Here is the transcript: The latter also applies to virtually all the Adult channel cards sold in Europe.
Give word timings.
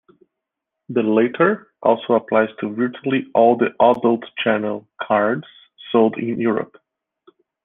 The 0.89 1.03
latter 1.03 1.71
also 1.83 2.13
applies 2.15 2.49
to 2.59 2.73
virtually 2.73 3.27
all 3.35 3.55
the 3.55 3.75
Adult 3.79 4.23
channel 4.43 4.87
cards 4.99 5.45
sold 5.91 6.17
in 6.17 6.39
Europe. 6.39 6.77